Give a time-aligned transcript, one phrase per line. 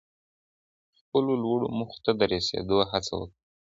[0.99, 3.37] خپلو لوړو موخو ته د رسېدو هڅه وکړئ.